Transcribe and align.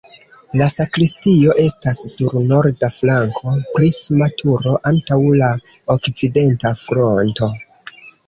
La 0.59 0.67
sakristio 0.73 1.55
estas 1.63 1.99
sur 2.11 2.31
norda 2.51 2.89
flanko, 2.95 3.53
prisma 3.75 4.29
turo 4.41 4.73
antaŭ 4.93 5.19
la 5.43 5.51
okcidenta 5.99 6.73
fronto. 6.87 7.51